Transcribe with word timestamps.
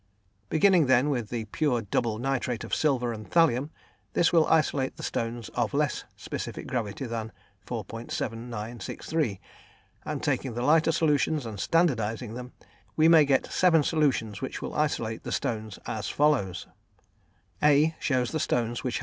Beginning 0.49 0.87
then 0.87 1.11
with 1.11 1.29
the 1.29 1.45
pure 1.45 1.79
double 1.83 2.17
nitrate 2.17 2.63
of 2.63 2.73
silver 2.73 3.13
and 3.13 3.29
thallium, 3.29 3.69
this 4.13 4.33
will 4.33 4.47
isolate 4.47 4.95
the 4.95 5.03
stones 5.03 5.49
of 5.49 5.75
less 5.75 6.05
specific 6.15 6.65
gravity 6.65 7.05
than 7.05 7.31
4.7963, 7.67 9.37
and 10.03 10.23
taking 10.23 10.55
the 10.55 10.63
lighter 10.63 10.91
solutions 10.91 11.45
and 11.45 11.59
standardising 11.59 12.33
them, 12.33 12.51
we 12.95 13.07
may 13.07 13.23
get 13.23 13.51
seven 13.51 13.83
solutions 13.83 14.41
which 14.41 14.59
will 14.59 14.73
isolate 14.73 15.21
the 15.21 15.31
stones 15.31 15.77
as 15.85 16.09
follows: 16.09 16.65
A 17.61 17.95
{shows 17.99 18.31
the 18.31 18.39
stones 18.39 18.83
which 18.83 18.95
have} 18.97 18.99
4. 18.99 18.99